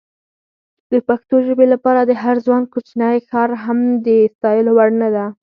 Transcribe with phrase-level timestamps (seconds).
[0.91, 5.25] د پښتو ژبې لپاره د هر ځوان کوچنی کار هم د ستایلو وړ ده.